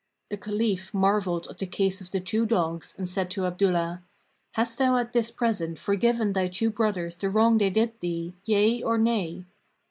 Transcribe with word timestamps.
The 0.31 0.37
Caliph 0.37 0.95
marvelled 0.95 1.45
at 1.47 1.59
the 1.59 1.67
case 1.67 2.01
of 2.01 2.09
the 2.09 2.19
two 2.19 2.47
dogs 2.47 2.95
and 2.97 3.07
said 3.07 3.29
to 3.29 3.45
Abdullah, 3.45 4.01
"Hast 4.53 4.79
thou 4.79 4.97
at 4.97 5.13
this 5.13 5.29
present 5.29 5.77
forgiven 5.77 6.33
thy 6.33 6.47
two 6.47 6.71
brothers 6.71 7.19
the 7.19 7.29
wrong 7.29 7.59
they 7.59 7.69
did 7.69 7.99
thee, 7.99 8.33
yea 8.43 8.81
or 8.81 8.97
nay?" 8.97 9.45